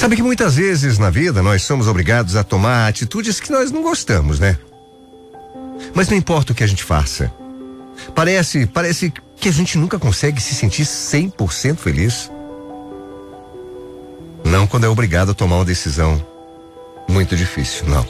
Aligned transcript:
Sabe 0.00 0.16
que 0.16 0.22
muitas 0.22 0.56
vezes 0.56 0.96
na 0.96 1.10
vida 1.10 1.42
nós 1.42 1.62
somos 1.62 1.86
obrigados 1.86 2.34
a 2.34 2.42
tomar 2.42 2.88
atitudes 2.88 3.38
que 3.38 3.52
nós 3.52 3.70
não 3.70 3.82
gostamos, 3.82 4.40
né? 4.40 4.56
Mas 5.92 6.08
não 6.08 6.16
importa 6.16 6.52
o 6.52 6.54
que 6.54 6.64
a 6.64 6.66
gente 6.66 6.82
faça. 6.82 7.30
Parece, 8.14 8.64
parece 8.64 9.12
que 9.36 9.46
a 9.46 9.52
gente 9.52 9.76
nunca 9.76 9.98
consegue 9.98 10.40
se 10.40 10.54
sentir 10.54 10.84
100% 10.84 11.76
feliz. 11.76 12.30
Não 14.42 14.66
quando 14.66 14.84
é 14.84 14.88
obrigado 14.88 15.32
a 15.32 15.34
tomar 15.34 15.56
uma 15.56 15.66
decisão 15.66 16.26
muito 17.06 17.36
difícil, 17.36 17.86
não. 17.86 18.06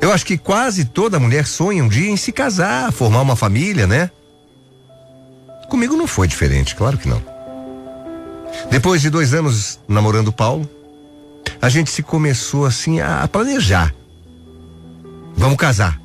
Eu 0.00 0.10
acho 0.10 0.24
que 0.24 0.38
quase 0.38 0.86
toda 0.86 1.20
mulher 1.20 1.46
sonha 1.46 1.84
um 1.84 1.88
dia 1.88 2.10
em 2.10 2.16
se 2.16 2.32
casar, 2.32 2.90
formar 2.90 3.20
uma 3.20 3.36
família, 3.36 3.86
né? 3.86 4.10
Comigo 5.68 5.94
não 5.94 6.06
foi 6.06 6.26
diferente, 6.26 6.74
claro 6.74 6.96
que 6.96 7.06
não. 7.06 7.22
Depois 8.70 9.00
de 9.00 9.10
dois 9.10 9.34
anos 9.34 9.78
namorando 9.88 10.32
Paulo, 10.32 10.68
a 11.60 11.68
gente 11.68 11.90
se 11.90 12.02
começou 12.02 12.64
assim 12.64 13.00
a 13.00 13.26
planejar. 13.28 13.94
Vamos 15.36 15.56
casar. 15.56 16.00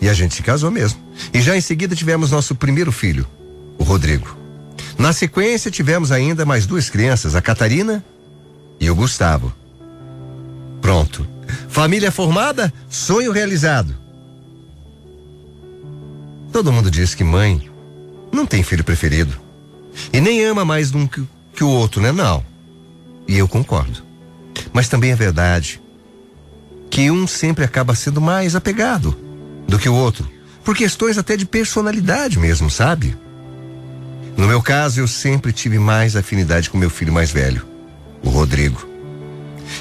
E 0.00 0.08
a 0.08 0.14
gente 0.14 0.34
se 0.34 0.42
casou 0.42 0.70
mesmo. 0.70 1.00
E 1.32 1.40
já 1.40 1.56
em 1.56 1.60
seguida 1.60 1.94
tivemos 1.94 2.30
nosso 2.30 2.54
primeiro 2.54 2.90
filho, 2.90 3.26
o 3.78 3.84
Rodrigo. 3.84 4.36
Na 4.98 5.12
sequência 5.12 5.70
tivemos 5.70 6.10
ainda 6.10 6.44
mais 6.44 6.66
duas 6.66 6.90
crianças, 6.90 7.34
a 7.34 7.42
Catarina 7.42 8.04
e 8.80 8.90
o 8.90 8.94
Gustavo. 8.94 9.52
Pronto. 10.80 11.26
Família 11.68 12.10
formada, 12.10 12.72
sonho 12.88 13.32
realizado. 13.32 13.94
Todo 16.52 16.72
mundo 16.72 16.90
diz 16.90 17.14
que 17.14 17.24
mãe 17.24 17.70
não 18.32 18.44
tem 18.44 18.62
filho 18.62 18.84
preferido. 18.84 19.40
E 20.12 20.20
nem 20.20 20.44
ama 20.44 20.64
mais 20.64 20.94
um 20.94 21.06
que, 21.06 21.22
que 21.62 21.64
o 21.64 21.68
outro, 21.68 22.02
né? 22.02 22.10
Não. 22.10 22.44
E 23.28 23.38
eu 23.38 23.46
concordo. 23.46 24.02
Mas 24.72 24.88
também 24.88 25.12
é 25.12 25.14
verdade 25.14 25.80
que 26.90 27.08
um 27.08 27.24
sempre 27.24 27.64
acaba 27.64 27.94
sendo 27.94 28.20
mais 28.20 28.56
apegado 28.56 29.16
do 29.68 29.78
que 29.78 29.88
o 29.88 29.94
outro, 29.94 30.28
por 30.64 30.76
questões 30.76 31.16
até 31.16 31.36
de 31.36 31.46
personalidade 31.46 32.36
mesmo, 32.36 32.68
sabe? 32.68 33.16
No 34.36 34.48
meu 34.48 34.60
caso, 34.60 34.98
eu 34.98 35.06
sempre 35.06 35.52
tive 35.52 35.78
mais 35.78 36.16
afinidade 36.16 36.68
com 36.68 36.76
meu 36.76 36.90
filho 36.90 37.12
mais 37.12 37.30
velho, 37.30 37.64
o 38.24 38.28
Rodrigo. 38.28 38.84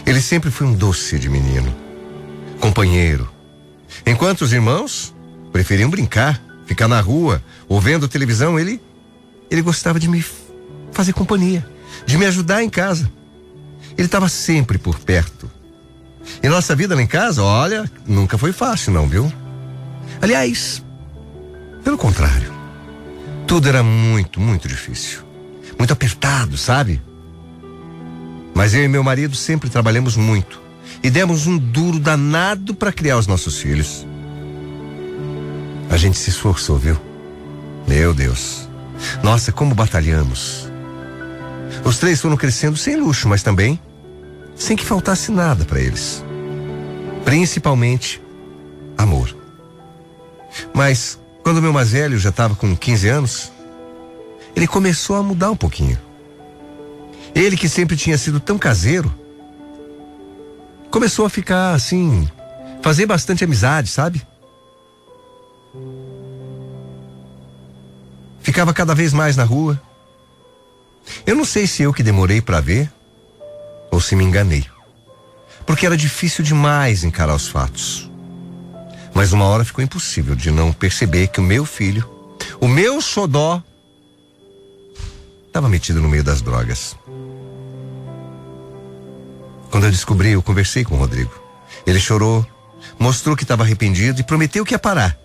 Ele 0.05 0.21
sempre 0.21 0.51
foi 0.51 0.67
um 0.67 0.73
doce 0.73 1.17
de 1.17 1.29
menino, 1.29 1.75
companheiro. 2.59 3.27
Enquanto 4.05 4.43
os 4.43 4.53
irmãos 4.53 5.15
preferiam 5.51 5.89
brincar, 5.89 6.39
ficar 6.67 6.87
na 6.87 7.01
rua 7.01 7.43
ou 7.67 7.81
vendo 7.81 8.07
televisão, 8.07 8.59
ele 8.59 8.79
ele 9.49 9.63
gostava 9.63 9.99
de 9.99 10.07
me 10.07 10.23
fazer 10.91 11.13
companhia, 11.13 11.65
de 12.05 12.17
me 12.17 12.25
ajudar 12.25 12.63
em 12.63 12.69
casa. 12.69 13.11
Ele 13.97 14.07
estava 14.07 14.29
sempre 14.29 14.77
por 14.77 14.99
perto. 14.99 15.49
E 16.41 16.49
nossa 16.49 16.75
vida 16.75 16.95
lá 16.95 17.01
em 17.01 17.07
casa, 17.07 17.43
olha, 17.43 17.89
nunca 18.07 18.37
foi 18.37 18.51
fácil, 18.51 18.93
não, 18.93 19.07
viu? 19.07 19.31
Aliás, 20.21 20.83
pelo 21.83 21.97
contrário, 21.97 22.51
tudo 23.47 23.67
era 23.67 23.83
muito, 23.83 24.39
muito 24.39 24.67
difícil. 24.67 25.21
Muito 25.77 25.91
apertado, 25.91 26.57
sabe? 26.57 27.01
Mas 28.53 28.73
eu 28.73 28.83
e 28.83 28.87
meu 28.87 29.03
marido 29.03 29.35
sempre 29.35 29.69
trabalhamos 29.69 30.15
muito 30.15 30.61
e 31.03 31.09
demos 31.09 31.47
um 31.47 31.57
duro 31.57 31.99
danado 31.99 32.75
para 32.75 32.91
criar 32.91 33.17
os 33.17 33.27
nossos 33.27 33.59
filhos. 33.59 34.05
A 35.89 35.97
gente 35.97 36.17
se 36.17 36.29
esforçou, 36.29 36.77
viu? 36.77 36.97
Meu 37.87 38.13
Deus. 38.13 38.69
Nossa, 39.23 39.51
como 39.51 39.73
batalhamos. 39.73 40.70
Os 41.83 41.97
três 41.97 42.21
foram 42.21 42.37
crescendo 42.37 42.77
sem 42.77 42.95
luxo, 42.95 43.27
mas 43.27 43.43
também 43.43 43.79
sem 44.55 44.77
que 44.77 44.85
faltasse 44.85 45.31
nada 45.31 45.65
para 45.65 45.79
eles. 45.79 46.23
Principalmente 47.25 48.21
amor. 48.97 49.35
Mas 50.73 51.19
quando 51.43 51.61
meu 51.61 51.73
mais 51.73 51.91
velho 51.91 52.19
já 52.19 52.29
estava 52.29 52.55
com 52.55 52.75
15 52.75 53.07
anos, 53.07 53.51
ele 54.55 54.67
começou 54.67 55.15
a 55.15 55.23
mudar 55.23 55.51
um 55.51 55.55
pouquinho. 55.55 55.97
Ele 57.33 57.57
que 57.57 57.69
sempre 57.69 57.95
tinha 57.95 58.17
sido 58.17 58.39
tão 58.39 58.57
caseiro, 58.57 59.13
começou 60.91 61.25
a 61.25 61.29
ficar 61.29 61.73
assim, 61.73 62.29
fazer 62.81 63.05
bastante 63.05 63.43
amizade, 63.43 63.89
sabe? 63.89 64.21
Ficava 68.41 68.73
cada 68.73 68.93
vez 68.93 69.13
mais 69.13 69.35
na 69.35 69.43
rua. 69.43 69.81
Eu 71.25 71.35
não 71.35 71.45
sei 71.45 71.67
se 71.67 71.83
eu 71.83 71.93
que 71.93 72.03
demorei 72.03 72.41
para 72.41 72.61
ver 72.61 72.91
ou 73.91 73.99
se 73.99 74.15
me 74.15 74.23
enganei. 74.23 74.65
Porque 75.65 75.85
era 75.85 75.97
difícil 75.97 76.43
demais 76.43 77.03
encarar 77.03 77.35
os 77.35 77.47
fatos. 77.47 78.09
Mas 79.13 79.33
uma 79.33 79.45
hora 79.45 79.65
ficou 79.65 79.83
impossível 79.83 80.35
de 80.35 80.51
não 80.51 80.71
perceber 80.71 81.27
que 81.27 81.39
o 81.39 81.43
meu 81.43 81.65
filho, 81.65 82.09
o 82.59 82.67
meu 82.67 83.01
xodó, 83.01 83.61
estava 85.47 85.67
metido 85.67 86.01
no 86.01 86.09
meio 86.09 86.23
das 86.23 86.41
drogas. 86.41 86.95
Quando 89.69 89.85
eu 89.85 89.91
descobri, 89.91 90.31
eu 90.31 90.41
conversei 90.41 90.83
com 90.83 90.95
o 90.95 90.97
Rodrigo. 90.97 91.33
Ele 91.85 91.99
chorou, 91.99 92.45
mostrou 92.97 93.35
que 93.35 93.43
estava 93.43 93.63
arrependido 93.63 94.19
e 94.19 94.23
prometeu 94.23 94.65
que 94.65 94.73
ia 94.73 94.79
parar. 94.79 95.17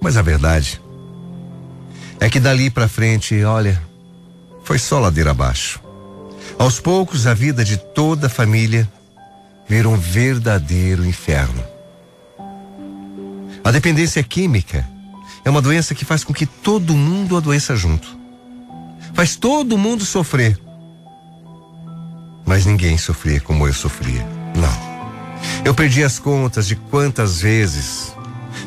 Mas 0.00 0.16
a 0.16 0.22
verdade 0.22 0.80
é 2.20 2.28
que 2.28 2.40
dali 2.40 2.70
para 2.70 2.88
frente, 2.88 3.42
olha, 3.44 3.80
foi 4.64 4.78
só 4.78 4.98
ladeira 4.98 5.30
abaixo. 5.30 5.80
Aos 6.58 6.80
poucos, 6.80 7.26
a 7.26 7.34
vida 7.34 7.64
de 7.64 7.76
toda 7.76 8.26
a 8.26 8.30
família 8.30 8.90
virou 9.68 9.94
um 9.94 9.98
verdadeiro 9.98 11.04
inferno. 11.04 11.62
A 13.62 13.70
dependência 13.70 14.22
química 14.22 14.86
é 15.44 15.50
uma 15.50 15.62
doença 15.62 15.94
que 15.94 16.04
faz 16.04 16.24
com 16.24 16.32
que 16.32 16.46
todo 16.46 16.94
mundo 16.94 17.36
adoeça 17.36 17.76
junto. 17.76 18.18
Faz 19.14 19.36
todo 19.36 19.78
mundo 19.78 20.04
sofrer. 20.04 20.58
Mas 22.44 22.66
ninguém 22.66 22.96
sofria 22.96 23.40
como 23.40 23.66
eu 23.66 23.72
sofria. 23.72 24.26
Não. 24.56 24.98
Eu 25.64 25.74
perdi 25.74 26.02
as 26.02 26.18
contas 26.18 26.66
de 26.66 26.74
quantas 26.74 27.40
vezes, 27.40 28.14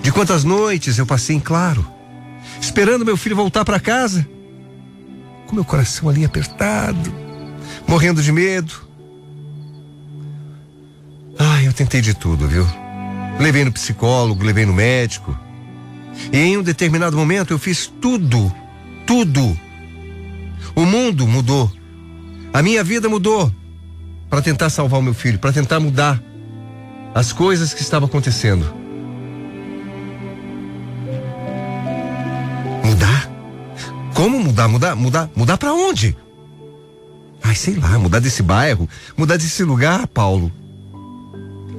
de 0.01 0.11
quantas 0.11 0.43
noites 0.43 0.97
eu 0.97 1.05
passei 1.05 1.35
em 1.35 1.39
claro, 1.39 1.85
esperando 2.71 3.03
meu 3.03 3.17
filho 3.17 3.35
voltar 3.35 3.65
para 3.65 3.81
casa, 3.81 4.25
com 5.45 5.55
meu 5.55 5.65
coração 5.65 6.07
ali 6.07 6.23
apertado, 6.23 7.13
morrendo 7.85 8.23
de 8.23 8.31
medo. 8.31 8.73
Ai, 11.37 11.67
eu 11.67 11.73
tentei 11.73 11.99
de 11.99 12.13
tudo, 12.13 12.47
viu? 12.47 12.65
Levei 13.37 13.65
no 13.65 13.73
psicólogo, 13.73 14.45
levei 14.45 14.65
no 14.65 14.71
médico. 14.71 15.37
E 16.31 16.37
em 16.37 16.57
um 16.57 16.63
determinado 16.63 17.17
momento 17.17 17.51
eu 17.51 17.59
fiz 17.59 17.91
tudo, 17.99 18.49
tudo. 19.05 19.59
O 20.73 20.85
mundo 20.85 21.27
mudou. 21.27 21.69
A 22.53 22.61
minha 22.61 22.85
vida 22.85 23.09
mudou 23.09 23.53
para 24.29 24.41
tentar 24.41 24.69
salvar 24.69 25.01
o 25.01 25.03
meu 25.03 25.13
filho, 25.13 25.39
para 25.39 25.51
tentar 25.51 25.81
mudar 25.81 26.23
as 27.13 27.33
coisas 27.33 27.73
que 27.73 27.81
estavam 27.81 28.07
acontecendo. 28.07 28.80
Mudar? 34.51 34.67
Mudar? 34.67 34.95
Mudar? 34.95 35.29
Mudar 35.35 35.57
para 35.57 35.73
onde? 35.73 36.15
Ai, 37.43 37.55
sei 37.55 37.75
lá, 37.75 37.97
mudar 37.97 38.19
desse 38.19 38.43
bairro, 38.43 38.87
mudar 39.17 39.37
desse 39.37 39.63
lugar, 39.63 40.07
Paulo. 40.07 40.51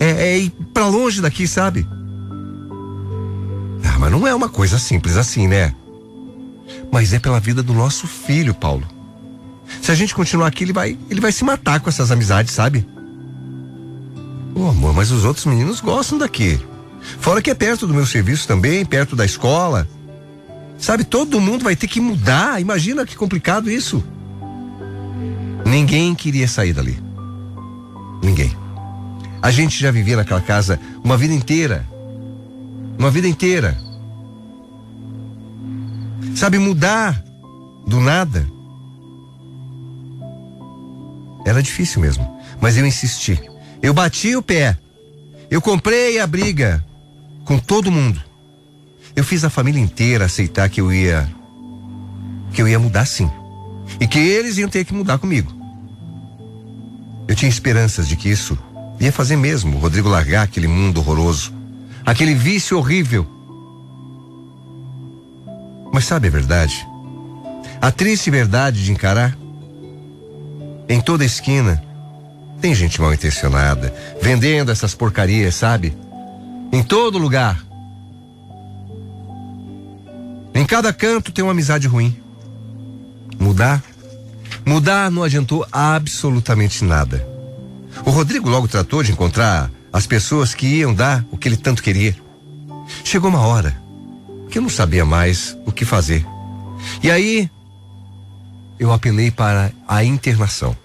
É, 0.01 0.11
é 0.11 0.39
ir 0.39 0.51
para 0.73 0.87
longe 0.87 1.21
daqui, 1.21 1.47
sabe? 1.47 1.87
Ah, 3.85 3.99
mas 3.99 4.11
não 4.11 4.27
é 4.27 4.35
uma 4.35 4.49
coisa 4.49 4.79
simples 4.79 5.17
assim, 5.17 5.47
né? 5.47 5.75
Mas 6.91 7.13
é 7.13 7.19
pela 7.19 7.39
vida 7.39 7.63
do 7.63 7.73
nosso 7.73 8.07
filho, 8.07 8.55
Paulo. 8.55 8.87
Se 9.81 9.91
a 9.91 9.95
gente 9.95 10.15
continuar 10.15 10.49
aqui, 10.49 10.65
ele 10.65 10.73
vai, 10.73 10.99
ele 11.09 11.21
vai 11.21 11.31
se 11.33 11.45
matar 11.45 11.81
com 11.81 11.89
essas 11.89 12.11
amizades, 12.11 12.53
sabe? 12.53 12.87
Ô, 14.55 14.67
amor, 14.69 14.93
mas 14.93 15.11
os 15.11 15.25
outros 15.25 15.47
meninos 15.47 15.81
gostam 15.81 16.19
daqui. 16.19 16.61
Fora 17.19 17.41
que 17.41 17.51
é 17.51 17.55
perto 17.55 17.87
do 17.87 17.95
meu 17.95 18.07
serviço 18.07 18.47
também, 18.47 18.85
perto 18.85 19.17
da 19.17 19.25
escola. 19.25 19.89
Sabe, 20.83 21.05
todo 21.05 21.41
mundo 21.41 21.63
vai 21.63 21.77
ter 21.77 21.87
que 21.87 22.01
mudar. 22.01 22.61
Imagina 22.61 23.07
que 23.07 23.15
complicado 23.15 23.71
isso. 23.71 24.03
Ninguém 25.65 26.13
queria 26.13 26.49
sair 26.49 26.73
dali. 26.73 27.01
Ninguém. 28.21 28.51
A 29.41 29.53
gente 29.53 29.81
já 29.81 29.93
vivia 29.93 30.17
naquela 30.17 30.41
casa 30.41 30.81
uma 31.05 31.17
vida 31.17 31.33
inteira. 31.33 31.87
Uma 32.99 33.13
vida 33.13 33.29
inteira. 33.29 33.79
Sabe, 36.35 36.59
mudar 36.59 37.23
do 37.87 38.01
nada. 38.01 38.45
Era 41.47 41.63
difícil 41.63 42.01
mesmo. 42.01 42.29
Mas 42.61 42.77
eu 42.77 42.85
insisti. 42.85 43.41
Eu 43.81 43.95
bati 43.95 44.35
o 44.35 44.43
pé. 44.43 44.77
Eu 45.49 45.63
comprei 45.63 46.19
a 46.19 46.27
briga 46.27 46.85
com 47.45 47.57
todo 47.57 47.93
mundo. 47.93 48.32
Eu 49.15 49.25
fiz 49.25 49.45
a 49.45 49.51
família 49.51 49.81
inteira 49.81 50.25
aceitar 50.25 50.69
que 50.69 50.81
eu 50.81 50.93
ia. 50.93 51.29
que 52.53 52.63
eu 52.63 52.69
ia 52.69 52.79
mudar 52.79 53.05
sim. 53.05 53.31
E 54.01 54.07
que 54.07 54.19
eles 54.19 54.59
iam 54.59 54.69
ter 54.69 54.85
que 54.85 54.95
mudar 54.95 55.19
comigo. 55.19 55.53
Eu 57.29 57.35
tinha 57.35 57.49
esperanças 57.49 58.09
de 58.09 58.17
que 58.17 58.29
isso 58.29 58.59
ia 59.01 59.13
fazer 59.13 59.37
mesmo 59.37 59.77
o 59.77 59.81
Rodrigo 59.81 60.09
largar 60.09 60.43
aquele 60.43 60.69
mundo 60.69 60.99
horroroso, 60.99 61.53
aquele 62.05 62.35
vício 62.35 62.79
horrível. 62.79 63.27
Mas 65.93 66.05
sabe 66.05 66.29
a 66.29 66.31
verdade? 66.31 66.87
A 67.81 67.91
triste 67.91 68.31
verdade 68.31 68.85
de 68.85 68.93
encarar? 68.93 69.37
Em 70.89 71.01
toda 71.01 71.25
esquina 71.25 71.83
tem 72.61 72.75
gente 72.75 73.01
mal 73.01 73.13
intencionada, 73.13 73.93
vendendo 74.21 74.71
essas 74.71 74.95
porcarias, 74.95 75.57
sabe? 75.57 75.93
Em 76.73 76.83
todo 76.83 77.19
lugar. 77.19 77.61
Em 80.55 80.67
cada 80.67 80.93
canto 80.93 81.33
tem 81.33 81.43
uma 81.43 81.53
amizade 81.53 81.87
ruim. 81.87 82.17
Mudar? 83.39 83.83
Mudar 84.65 85.11
não 85.11 85.23
adiantou 85.23 85.67
absolutamente 85.73 86.85
nada. 86.85 87.27
O 88.05 88.11
Rodrigo 88.11 88.49
logo 88.49 88.69
tratou 88.69 89.03
de 89.03 89.13
encontrar 89.13 89.71
as 89.93 90.07
pessoas 90.07 90.55
que 90.55 90.67
iam 90.67 90.95
dar 90.95 91.25
o 91.31 91.37
que 91.37 91.49
ele 91.49 91.57
tanto 91.57 91.83
queria. 91.83 92.17
Chegou 93.05 93.31
uma 93.31 93.47
hora 93.47 93.77
que 94.51 94.59
eu 94.59 94.63
não 94.63 94.69
sabia 94.69 95.05
mais 95.05 95.57
o 95.67 95.73
que 95.73 95.85
fazer. 95.85 96.25
E 97.03 97.11
aí 97.11 97.51
eu 98.79 98.93
apelei 98.93 99.31
para 99.31 99.73
a 99.89 100.05
internação. 100.05 100.77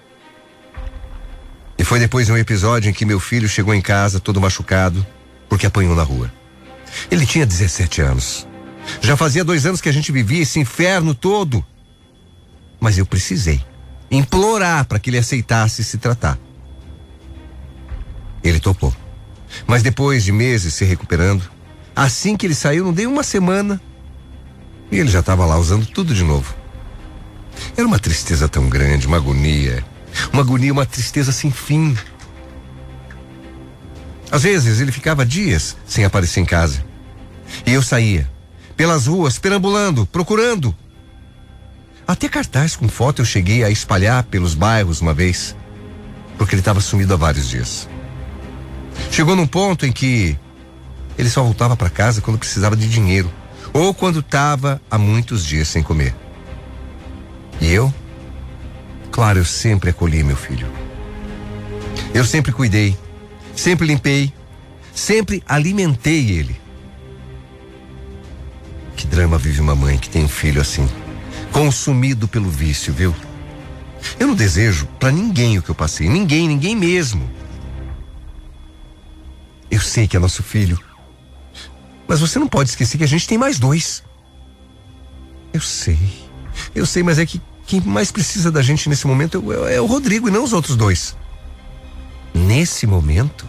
E 1.78 1.84
foi 1.84 2.00
depois 2.00 2.26
de 2.26 2.32
um 2.32 2.38
episódio 2.38 2.90
em 2.90 2.94
que 2.94 3.06
meu 3.06 3.20
filho 3.20 3.48
chegou 3.48 3.74
em 3.74 3.82
casa 3.82 4.20
todo 4.20 4.42
machucado 4.42 5.06
porque 5.48 5.68
apanhou 5.68 5.96
na 5.96 6.04
rua. 6.04 6.32
Ele 7.12 7.26
tinha 7.26 7.46
17 7.46 8.02
anos. 8.02 8.47
Já 9.02 9.18
fazia 9.18 9.44
dois 9.44 9.66
anos 9.66 9.82
que 9.82 9.90
a 9.90 9.92
gente 9.92 10.12
vivia 10.12 10.42
esse 10.42 10.60
inferno 10.60 11.14
todo. 11.14 11.66
Mas 12.80 12.98
eu 12.98 13.06
precisei 13.06 13.64
implorar 14.10 14.86
para 14.86 15.00
que 15.00 15.10
ele 15.10 15.18
aceitasse 15.18 15.84
se 15.84 15.98
tratar. 15.98 16.38
Ele 18.44 18.60
topou. 18.60 18.96
Mas 19.66 19.84
depois 19.84 20.24
de 20.24 20.32
meses 20.32 20.74
se 20.74 20.86
recuperando, 20.86 21.44
assim 21.96 22.38
que 22.38 22.46
ele 22.46 22.56
saiu, 22.56 22.86
não 22.86 22.94
deu 22.94 23.10
uma 23.10 23.24
semana 23.24 23.82
e 24.92 25.00
ele 25.00 25.10
já 25.10 25.20
estava 25.20 25.46
lá 25.46 25.58
usando 25.58 25.86
tudo 25.86 26.14
de 26.14 26.24
novo. 26.24 26.56
Era 27.76 27.88
uma 27.88 28.00
tristeza 28.00 28.48
tão 28.48 28.70
grande, 28.70 29.08
uma 29.08 29.18
agonia. 29.18 29.84
Uma 30.32 30.42
agonia, 30.42 30.72
uma 30.72 30.86
tristeza 30.86 31.32
sem 31.32 31.52
fim. 31.52 31.98
Às 34.32 34.44
vezes 34.44 34.80
ele 34.80 34.92
ficava 34.92 35.26
dias 35.26 35.76
sem 35.86 36.06
aparecer 36.06 36.40
em 36.40 36.46
casa. 36.46 36.86
E 37.66 37.74
eu 37.74 37.82
saía, 37.82 38.30
pelas 38.78 39.08
ruas, 39.08 39.40
perambulando, 39.40 40.06
procurando. 40.06 40.74
Até 42.08 42.30
cartaz 42.30 42.76
com 42.76 42.88
foto 42.88 43.22
eu 43.22 43.26
cheguei 43.26 43.64
a 43.64 43.70
espalhar 43.70 44.24
pelos 44.24 44.54
bairros 44.54 45.02
uma 45.02 45.14
vez, 45.14 45.56
porque 46.38 46.54
ele 46.54 46.62
estava 46.62 46.80
sumido 46.80 47.16
há 47.16 47.18
vários 47.18 47.50
dias. 47.50 47.90
Chegou 49.12 49.36
num 49.36 49.48
ponto 49.48 49.86
em 49.86 49.92
que 49.92 50.38
ele 51.18 51.30
só 51.30 51.42
voltava 51.44 51.76
para 51.76 51.90
casa 51.90 52.22
quando 52.22 52.38
precisava 52.38 52.76
de 52.76 52.88
dinheiro 52.88 53.32
ou 53.74 53.94
quando 53.94 54.20
estava 54.20 54.80
há 54.90 54.98
muitos 54.98 55.44
dias 55.44 55.68
sem 55.68 55.82
comer. 55.82 56.16
E 57.60 57.74
eu? 57.74 57.94
Claro, 59.12 59.40
eu 59.40 59.46
sempre 59.46 59.90
acolhi 59.90 60.24
meu 60.24 60.38
filho. 60.38 60.68
Eu 62.14 62.24
sempre 62.24 62.52
cuidei, 62.52 62.96
sempre 63.56 63.88
limpei, 63.88 64.32
sempre 64.94 65.44
alimentei 65.48 66.30
ele. 66.32 66.67
Que 68.98 69.06
drama 69.06 69.38
vive 69.38 69.62
uma 69.62 69.76
mãe 69.76 69.98
que 69.98 70.10
tem 70.10 70.26
um 70.26 70.28
filho 70.28 70.60
assim, 70.60 70.90
consumido 71.52 72.28
pelo 72.28 72.50
vício, 72.50 72.92
viu? 72.92 73.16
Eu 74.20 74.28
não 74.28 74.36
desejo 74.36 74.88
para 75.00 75.12
ninguém 75.12 75.58
o 75.58 75.62
que 75.62 75.70
eu 75.70 75.76
passei, 75.76 76.10
ninguém, 76.10 76.48
ninguém 76.48 76.76
mesmo. 76.76 77.30
Eu 79.70 79.80
sei 79.80 80.08
que 80.08 80.18
é 80.18 80.20
nosso 80.20 80.42
filho. 80.42 80.80
Mas 82.08 82.20
você 82.20 82.40
não 82.40 82.48
pode 82.48 82.72
esquecer 82.72 82.98
que 82.98 83.04
a 83.04 83.08
gente 83.08 83.28
tem 83.28 83.38
mais 83.38 83.60
dois. 83.60 84.04
Eu 85.54 85.62
sei. 85.62 86.00
Eu 86.74 86.86
sei, 86.86 87.04
mas 87.04 87.20
é 87.20 87.26
que 87.26 87.40
quem 87.68 87.80
mais 87.82 88.12
precisa 88.12 88.52
da 88.52 88.64
gente 88.64 88.90
nesse 88.90 89.06
momento 89.06 89.44
é, 89.68 89.76
é 89.76 89.82
o 89.82 89.86
Rodrigo 89.86 90.28
e 90.28 90.32
não 90.32 90.44
os 90.44 90.54
outros 90.54 90.76
dois. 90.76 91.16
Nesse 92.34 92.88
momento? 92.88 93.46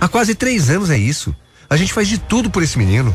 Há 0.00 0.08
quase 0.08 0.34
três 0.34 0.70
anos 0.70 0.88
é 0.88 0.96
isso. 0.96 1.34
A 1.68 1.76
gente 1.76 1.92
faz 1.92 2.08
de 2.08 2.16
tudo 2.16 2.48
por 2.50 2.62
esse 2.62 2.78
menino. 2.78 3.14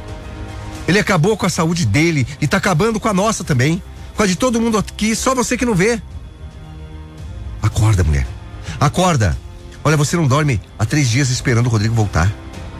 Ele 0.87 0.99
acabou 0.99 1.37
com 1.37 1.45
a 1.45 1.49
saúde 1.49 1.85
dele 1.85 2.27
e 2.39 2.47
tá 2.47 2.57
acabando 2.57 2.99
com 2.99 3.07
a 3.07 3.13
nossa 3.13 3.43
também. 3.43 3.81
Com 4.15 4.23
a 4.23 4.27
de 4.27 4.35
todo 4.35 4.59
mundo 4.59 4.77
aqui, 4.77 5.15
só 5.15 5.33
você 5.33 5.57
que 5.57 5.65
não 5.65 5.75
vê. 5.75 6.01
Acorda, 7.61 8.03
mulher. 8.03 8.27
Acorda. 8.79 9.37
Olha, 9.83 9.97
você 9.97 10.15
não 10.15 10.27
dorme 10.27 10.61
há 10.77 10.85
três 10.85 11.09
dias 11.09 11.29
esperando 11.29 11.67
o 11.67 11.69
Rodrigo 11.69 11.93
voltar. 11.93 12.31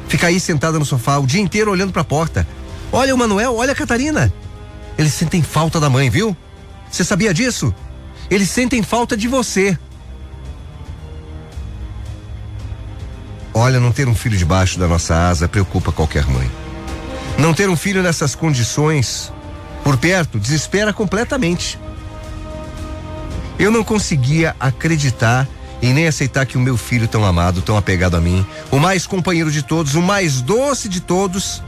Fica 0.07 0.27
aí 0.27 0.39
sentada 0.39 0.77
no 0.77 0.85
sofá 0.85 1.17
o 1.17 1.25
dia 1.25 1.41
inteiro 1.41 1.71
olhando 1.71 1.93
para 1.93 2.01
a 2.01 2.05
porta. 2.05 2.47
Olha 2.91 3.15
o 3.15 3.17
Manuel, 3.17 3.55
olha 3.55 3.71
a 3.71 3.75
Catarina. 3.75 4.31
Eles 4.97 5.13
sentem 5.13 5.41
falta 5.41 5.79
da 5.79 5.89
mãe, 5.89 6.09
viu? 6.09 6.35
Você 6.91 7.03
sabia 7.03 7.33
disso? 7.33 7.73
Eles 8.29 8.49
sentem 8.49 8.83
falta 8.83 9.15
de 9.15 9.27
você. 9.27 9.77
Olha, 13.53 13.79
não 13.79 13.91
ter 13.91 14.07
um 14.07 14.15
filho 14.15 14.37
debaixo 14.37 14.79
da 14.79 14.87
nossa 14.87 15.15
asa 15.15 15.47
preocupa 15.47 15.91
qualquer 15.91 16.25
mãe. 16.25 16.49
Não 17.41 17.55
ter 17.55 17.67
um 17.67 17.75
filho 17.75 18.03
nessas 18.03 18.35
condições 18.35 19.33
por 19.83 19.97
perto 19.97 20.39
desespera 20.39 20.93
completamente. 20.93 21.79
Eu 23.57 23.71
não 23.71 23.83
conseguia 23.83 24.55
acreditar 24.59 25.47
e 25.81 25.87
nem 25.87 26.05
aceitar 26.05 26.45
que 26.45 26.55
o 26.55 26.61
meu 26.61 26.77
filho 26.77 27.07
tão 27.07 27.25
amado, 27.25 27.63
tão 27.63 27.75
apegado 27.75 28.15
a 28.15 28.21
mim, 28.21 28.45
o 28.69 28.77
mais 28.77 29.07
companheiro 29.07 29.51
de 29.51 29.63
todos, 29.63 29.95
o 29.95 30.03
mais 30.03 30.39
doce 30.39 30.87
de 30.87 30.99
todos, 31.01 31.63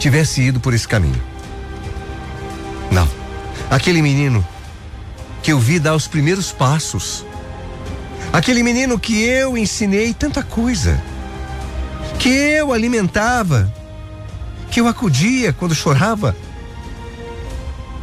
tivesse 0.00 0.42
ido 0.42 0.58
por 0.58 0.74
esse 0.74 0.88
caminho. 0.88 1.22
Não. 2.90 3.08
Aquele 3.70 4.02
menino 4.02 4.44
que 5.44 5.52
eu 5.52 5.60
vi 5.60 5.78
dar 5.78 5.94
os 5.94 6.08
primeiros 6.08 6.50
passos. 6.50 7.24
Aquele 8.32 8.64
menino 8.64 8.98
que 8.98 9.22
eu 9.22 9.56
ensinei 9.56 10.12
tanta 10.12 10.42
coisa. 10.42 11.00
Que 12.18 12.28
eu 12.28 12.72
alimentava. 12.72 13.72
Que 14.72 14.80
eu 14.80 14.88
acudia 14.88 15.52
quando 15.52 15.74
chorava. 15.74 16.34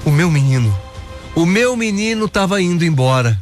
O 0.06 0.12
meu 0.12 0.30
menino. 0.30 0.74
O 1.36 1.44
meu 1.44 1.76
menino 1.76 2.26
estava 2.26 2.62
indo 2.62 2.86
embora. 2.86 3.40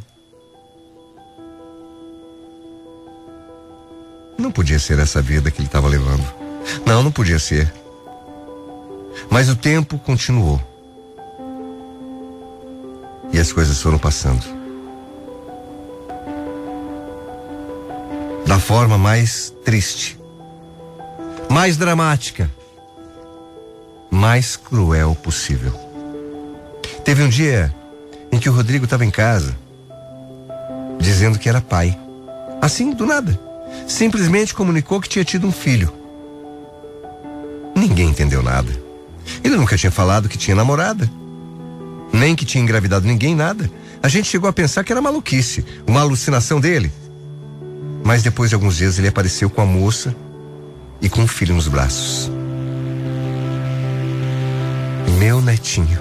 Não 4.38 4.50
podia 4.50 4.78
ser 4.78 4.98
essa 4.98 5.20
vida 5.20 5.50
que 5.50 5.60
ele 5.60 5.68
estava 5.68 5.86
levando. 5.88 6.24
Não, 6.86 7.02
não 7.02 7.12
podia 7.12 7.38
ser. 7.38 7.70
Mas 9.28 9.50
o 9.50 9.56
tempo 9.56 9.98
continuou. 9.98 10.58
E 13.30 13.38
as 13.38 13.52
coisas 13.52 13.78
foram 13.82 13.98
passando. 13.98 14.42
Da 18.46 18.58
forma 18.58 18.96
mais 18.96 19.52
triste, 19.66 20.18
mais 21.50 21.76
dramática, 21.76 22.50
mais 24.10 24.56
cruel 24.56 25.14
possível. 25.14 25.72
Teve 27.04 27.22
um 27.22 27.28
dia 27.28 27.74
em 28.30 28.38
que 28.38 28.48
o 28.48 28.52
Rodrigo 28.52 28.84
estava 28.84 29.04
em 29.04 29.10
casa, 29.10 29.56
dizendo 30.98 31.38
que 31.38 31.48
era 31.48 31.60
pai. 31.60 31.98
Assim, 32.60 32.92
do 32.92 33.06
nada 33.06 33.48
simplesmente 33.86 34.54
comunicou 34.54 35.00
que 35.00 35.08
tinha 35.08 35.24
tido 35.24 35.46
um 35.46 35.52
filho. 35.52 35.92
Ninguém 37.74 38.08
entendeu 38.08 38.42
nada. 38.42 38.70
Ele 39.42 39.56
nunca 39.56 39.76
tinha 39.76 39.90
falado 39.90 40.28
que 40.28 40.38
tinha 40.38 40.54
namorada. 40.54 41.10
Nem 42.12 42.34
que 42.34 42.44
tinha 42.44 42.62
engravidado 42.62 43.06
ninguém, 43.06 43.34
nada. 43.34 43.70
A 44.02 44.08
gente 44.08 44.28
chegou 44.28 44.48
a 44.48 44.52
pensar 44.52 44.84
que 44.84 44.92
era 44.92 45.00
maluquice, 45.00 45.64
uma 45.86 46.00
alucinação 46.00 46.60
dele. 46.60 46.90
Mas 48.04 48.22
depois 48.22 48.50
de 48.50 48.54
alguns 48.54 48.76
dias 48.76 48.98
ele 48.98 49.08
apareceu 49.08 49.50
com 49.50 49.60
a 49.60 49.66
moça 49.66 50.14
e 51.00 51.08
com 51.08 51.22
um 51.22 51.28
filho 51.28 51.54
nos 51.54 51.68
braços. 51.68 52.30
Meu 55.18 55.42
netinho. 55.42 55.98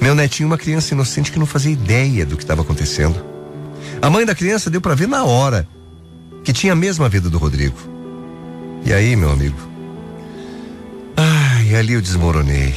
Meu 0.00 0.14
netinho, 0.14 0.48
uma 0.48 0.56
criança 0.56 0.94
inocente 0.94 1.30
que 1.30 1.38
não 1.38 1.44
fazia 1.44 1.72
ideia 1.72 2.24
do 2.24 2.36
que 2.36 2.42
estava 2.42 2.62
acontecendo. 2.62 3.22
A 4.00 4.08
mãe 4.08 4.24
da 4.24 4.34
criança 4.34 4.70
deu 4.70 4.80
para 4.80 4.94
ver 4.94 5.06
na 5.06 5.24
hora 5.24 5.68
que 6.42 6.52
tinha 6.52 6.72
a 6.72 6.76
mesma 6.76 7.08
vida 7.08 7.28
do 7.28 7.36
Rodrigo. 7.36 7.76
E 8.84 8.92
aí, 8.92 9.14
meu 9.14 9.30
amigo? 9.30 9.58
Ai, 11.16 11.74
ali 11.74 11.92
eu 11.92 12.00
desmoronei. 12.00 12.74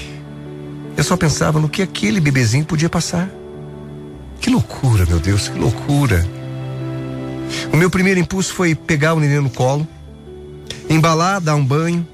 Eu 0.98 1.04
só 1.04 1.16
pensava 1.16 1.60
no 1.60 1.70
que 1.70 1.82
aquele 1.82 2.20
bebezinho 2.20 2.66
podia 2.66 2.90
passar. 2.90 3.30
Que 4.42 4.50
loucura, 4.50 5.06
meu 5.06 5.20
Deus, 5.20 5.48
que 5.48 5.58
loucura. 5.58 6.28
O 7.72 7.78
meu 7.78 7.90
primeiro 7.90 8.20
impulso 8.20 8.54
foi 8.54 8.76
pegar 8.76 9.14
o 9.14 9.20
neném 9.20 9.40
no 9.40 9.50
colo, 9.50 9.88
embalar, 10.90 11.40
dar 11.40 11.56
um 11.56 11.66
banho, 11.66 12.06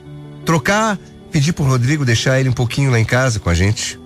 trocar, 0.46 1.00
pedir 1.38 1.53
pro 1.53 1.65
Rodrigo 1.65 2.03
deixar 2.03 2.39
ele 2.39 2.50
um 2.50 2.53
pouquinho 2.53 2.89
lá 2.89 3.00
em 3.00 3.06
casa 3.06 3.39
com 3.39 3.48
a 3.48 3.53
gente. 3.53 4.00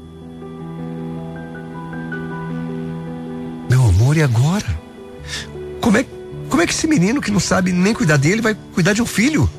Meu 3.69 3.85
amor, 3.85 4.17
e 4.17 4.21
agora? 4.21 4.65
Como 5.79 5.95
é, 5.95 6.05
como 6.49 6.61
é 6.61 6.67
que 6.67 6.73
esse 6.73 6.87
menino 6.87 7.21
que 7.21 7.31
não 7.31 7.39
sabe 7.39 7.71
nem 7.71 7.93
cuidar 7.93 8.17
dele 8.17 8.41
vai 8.41 8.53
cuidar 8.73 8.91
de 8.91 9.01
um 9.01 9.05
filho? 9.05 9.49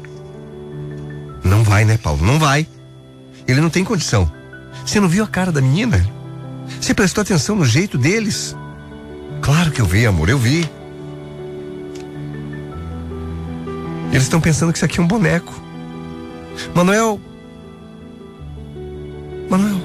Não 1.43 1.65
vai, 1.65 1.87
né, 1.87 1.97
Paulo? 1.97 2.23
Não 2.23 2.39
vai. 2.39 2.67
Ele 3.49 3.63
não 3.63 3.71
tem 3.71 3.83
condição. 3.83 4.31
Você 4.85 5.01
não 5.01 5.09
viu 5.09 5.25
a 5.25 5.27
cara 5.27 5.51
da 5.51 5.63
menina? 5.63 6.07
Você 6.79 6.93
prestou 6.93 7.23
atenção 7.23 7.57
no 7.57 7.65
jeito 7.65 7.97
deles? 7.97 8.55
Claro 9.41 9.71
que 9.71 9.81
eu 9.81 9.87
vi, 9.87 10.05
amor, 10.05 10.29
eu 10.29 10.37
vi. 10.37 10.71
Eles 14.11 14.25
estão 14.25 14.43
pensando 14.43 14.73
que 14.73 14.77
isso 14.77 14.85
aqui 14.85 15.01
é 15.01 15.03
um 15.03 15.09
boneco. 15.09 15.59
Manuel. 16.75 17.32
Manuel. 19.53 19.77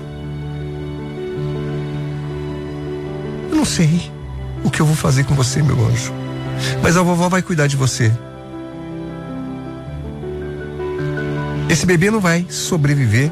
Eu 3.50 3.58
não 3.58 3.66
sei 3.66 4.10
o 4.64 4.72
que 4.72 4.82
eu 4.82 4.86
vou 4.86 4.96
fazer 4.96 5.26
com 5.26 5.36
você, 5.36 5.62
meu 5.62 5.78
anjo. 5.86 6.14
Mas 6.82 6.96
a 6.96 7.02
vovó 7.02 7.28
vai 7.28 7.42
cuidar 7.42 7.68
de 7.68 7.76
você. 7.76 8.10
Esse 11.70 11.86
bebê 11.86 12.10
não 12.10 12.22
vai 12.22 12.46
sobreviver 12.50 13.30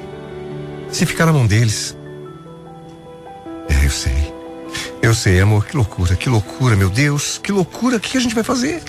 se 0.91 1.05
ficar 1.05 1.25
na 1.25 1.31
mão 1.31 1.47
deles. 1.47 1.95
É, 3.69 3.85
eu 3.85 3.89
sei. 3.89 4.33
Eu 5.01 5.13
sei, 5.15 5.39
amor. 5.39 5.65
Que 5.65 5.77
loucura, 5.77 6.17
que 6.17 6.27
loucura, 6.27 6.75
meu 6.75 6.89
Deus. 6.89 7.39
Que 7.41 7.53
loucura. 7.53 7.95
O 7.95 7.99
que 7.99 8.17
a 8.17 8.21
gente 8.21 8.35
vai 8.35 8.43
fazer? 8.43 8.83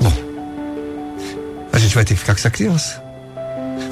Bom, 0.00 0.12
a 1.72 1.78
gente 1.78 1.96
vai 1.96 2.04
ter 2.04 2.14
que 2.14 2.20
ficar 2.20 2.34
com 2.34 2.38
essa 2.38 2.50
criança. 2.50 3.05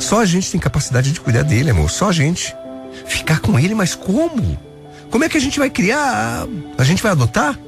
Só 0.04 0.20
a 0.20 0.26
gente 0.26 0.50
tem 0.50 0.60
capacidade 0.60 1.12
de 1.12 1.18
cuidar 1.18 1.44
dele, 1.44 1.70
amor. 1.70 1.90
Só 1.90 2.10
a 2.10 2.12
gente. 2.12 2.54
Ficar 3.06 3.40
com 3.40 3.58
ele, 3.58 3.74
mas 3.74 3.94
como? 3.94 4.58
Como 5.10 5.24
é 5.24 5.30
que 5.30 5.38
a 5.38 5.40
gente 5.40 5.58
vai 5.58 5.70
criar? 5.70 6.46
A 6.76 6.84
gente 6.84 7.02
vai 7.02 7.12
adotar? 7.12 7.58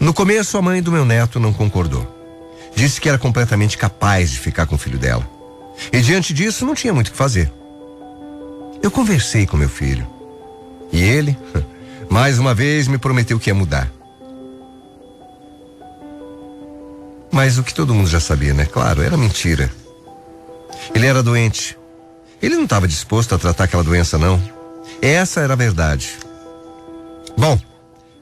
No 0.00 0.14
começo, 0.14 0.56
a 0.56 0.62
mãe 0.62 0.82
do 0.82 0.90
meu 0.90 1.04
neto 1.04 1.38
não 1.38 1.52
concordou. 1.52 2.16
Disse 2.74 2.98
que 2.98 3.10
era 3.10 3.18
completamente 3.18 3.76
capaz 3.76 4.30
de 4.30 4.38
ficar 4.38 4.64
com 4.64 4.74
o 4.74 4.78
filho 4.78 4.98
dela. 4.98 5.28
E 5.92 6.00
diante 6.00 6.32
disso, 6.32 6.64
não 6.64 6.74
tinha 6.74 6.94
muito 6.94 7.08
o 7.08 7.10
que 7.10 7.18
fazer. 7.18 7.52
Eu 8.82 8.90
conversei 8.90 9.46
com 9.46 9.58
meu 9.58 9.68
filho. 9.68 10.08
E 10.90 11.02
ele, 11.02 11.36
mais 12.08 12.38
uma 12.38 12.54
vez, 12.54 12.88
me 12.88 12.96
prometeu 12.96 13.38
que 13.38 13.50
ia 13.50 13.54
mudar. 13.54 13.92
Mas 17.30 17.58
o 17.58 17.62
que 17.62 17.74
todo 17.74 17.94
mundo 17.94 18.08
já 18.08 18.18
sabia, 18.18 18.54
né? 18.54 18.64
Claro, 18.64 19.02
era 19.02 19.18
mentira. 19.18 19.70
Ele 20.94 21.06
era 21.06 21.22
doente. 21.22 21.78
Ele 22.42 22.56
não 22.56 22.64
estava 22.64 22.88
disposto 22.88 23.34
a 23.34 23.38
tratar 23.38 23.64
aquela 23.64 23.84
doença, 23.84 24.16
não. 24.16 24.42
Essa 25.02 25.40
era 25.40 25.52
a 25.52 25.56
verdade. 25.56 26.18
Bom, 27.36 27.58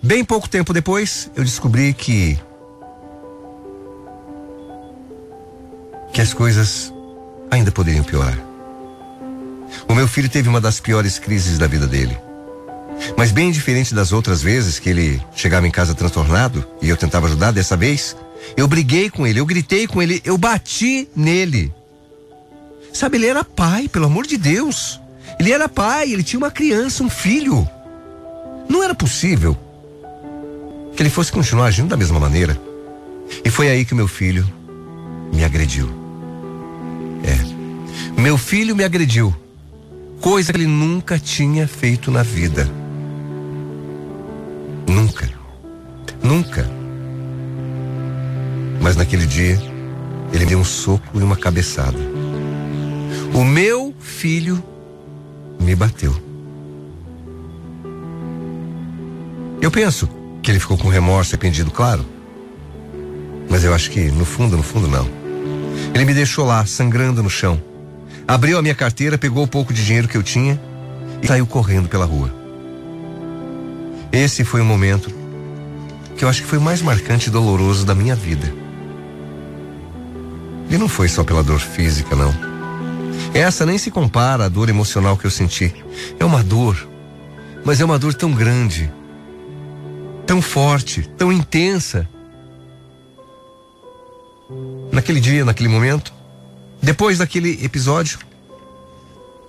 bem 0.03 0.25
pouco 0.25 0.49
tempo 0.49 0.73
depois, 0.73 1.31
eu 1.35 1.45
descobri 1.45 1.93
que 1.93 2.39
que 6.13 6.21
as 6.21 6.35
coisas 6.35 6.93
ainda 7.51 7.71
poderiam 7.71 8.05
piorar. 8.05 8.39
O 9.89 9.95
meu 9.95 10.09
filho 10.09 10.29
teve 10.29 10.49
uma 10.49 10.61
das 10.61 10.81
piores 10.81 11.19
crises 11.19 11.59
da 11.59 11.67
vida 11.67 11.87
dele. 11.87 12.19
Mas 13.17 13.31
bem 13.31 13.51
diferente 13.51 13.95
das 13.95 14.13
outras 14.13 14.43
vezes 14.43 14.79
que 14.79 14.91
ele 14.91 15.23
chegava 15.35 15.67
em 15.67 15.71
casa 15.71 15.95
transtornado 15.95 16.67
e 16.83 16.89
eu 16.89 16.97
tentava 16.97 17.27
ajudar, 17.27 17.53
dessa 17.53 17.77
vez, 17.77 18.17
eu 18.57 18.67
briguei 18.67 19.11
com 19.11 19.27
ele, 19.27 19.41
eu 19.41 19.47
gritei 19.47 19.87
com 19.87 20.03
ele, 20.03 20.21
eu 20.25 20.37
bati 20.37 21.09
nele. 21.15 21.73
Sabe, 22.99 23.17
ele 23.17 23.29
era 23.29 23.45
pai, 23.45 23.87
pelo 23.87 24.07
amor 24.07 24.27
de 24.27 24.37
Deus. 24.37 25.01
Ele 25.39 25.53
era 25.53 25.69
pai, 25.69 26.13
ele 26.13 26.25
tinha 26.25 26.41
uma 26.41 26.51
criança, 26.51 27.05
um 27.05 27.09
filho. 27.09 27.65
Não 28.69 28.83
era 28.83 28.93
possível 28.93 29.57
que 30.97 31.01
ele 31.05 31.09
fosse 31.09 31.31
continuar 31.31 31.67
agindo 31.67 31.91
da 31.91 31.97
mesma 31.97 32.19
maneira. 32.19 32.61
E 33.45 33.51
foi 33.51 33.69
aí 33.69 33.85
que 33.85 33.95
meu 33.95 34.09
filho 34.09 34.45
me 35.33 35.45
agrediu. 35.45 35.89
É. 37.23 38.21
Meu 38.21 38.37
filho 38.37 38.75
me 38.75 38.83
agrediu. 38.83 39.33
Coisa 40.21 40.53
que 40.53 40.59
ele 40.59 40.67
nunca 40.67 41.21
tinha 41.21 41.69
feito 41.69 42.11
na 42.11 42.25
vida. 42.25 42.69
Nunca. 44.89 45.31
Nunca. 46.21 46.69
Mas 48.83 48.97
naquele 48.97 49.25
dia, 49.25 49.57
ele 50.33 50.47
deu 50.47 50.59
um 50.59 50.65
soco 50.65 51.07
e 51.21 51.23
uma 51.23 51.37
cabeçada. 51.37 52.18
O 53.39 53.45
meu 53.45 53.95
filho 54.01 54.61
me 55.61 55.73
bateu. 55.77 56.13
Eu 59.63 59.71
penso 59.71 60.09
que 60.43 60.51
ele 60.51 60.59
ficou 60.59 60.77
com 60.77 60.89
remorso, 60.89 61.37
arrependido, 61.37 61.71
claro. 61.71 62.05
Mas 63.49 63.63
eu 63.63 63.73
acho 63.73 63.93
que, 63.93 64.11
no 64.11 64.25
fundo, 64.25 64.57
no 64.57 64.63
fundo, 64.65 64.89
não. 64.89 65.09
Ele 65.95 66.05
me 66.05 66.15
deixou 66.15 66.45
lá, 66.45 66.67
sangrando 66.67 67.23
no 67.23 67.31
chão. 67.31 67.63
Abriu 68.27 68.59
a 68.59 68.63
minha 68.63 68.75
carteira, 68.75 69.17
pegou 69.17 69.45
o 69.45 69.49
pouco 69.49 69.73
de 69.73 69.85
dinheiro 69.85 70.09
que 70.09 70.17
eu 70.17 70.23
tinha 70.25 70.61
e 71.23 71.27
saiu 71.29 71.47
correndo 71.47 71.89
pela 71.89 72.07
rua. 72.07 72.35
Esse 74.11 74.43
foi 74.43 74.61
o 74.61 74.65
momento 74.65 75.13
que 76.17 76.25
eu 76.25 76.29
acho 76.29 76.43
que 76.43 76.49
foi 76.49 76.59
o 76.59 76.63
mais 76.63 76.83
marcante 76.83 77.29
e 77.29 77.31
doloroso 77.31 77.87
da 77.87 77.95
minha 77.95 78.17
vida. 78.17 78.53
E 80.69 80.77
não 80.77 80.89
foi 80.89 81.09
só 81.09 81.23
pela 81.23 81.45
dor 81.45 81.61
física, 81.61 82.17
não. 82.17 82.48
Essa 83.35 83.65
nem 83.65 83.79
se 83.79 83.91
compara 83.91 84.47
à 84.47 84.49
dor 84.49 84.69
emocional 84.69 85.17
que 85.17 85.27
eu 85.27 85.31
senti. 85.31 85.75
É 86.19 86.25
uma 86.25 86.43
dor, 86.43 86.89
mas 87.65 87.81
é 87.81 87.85
uma 87.85 87.99
dor 87.99 88.15
tão 88.15 88.33
grande, 88.33 88.91
tão 90.27 90.43
forte, 90.43 91.09
tão 91.17 91.33
intensa, 91.33 92.09
naquele 94.93 95.21
dia, 95.21 95.45
naquele 95.45 95.69
momento, 95.69 96.13
depois 96.83 97.19
daquele 97.19 97.65
episódio, 97.65 98.19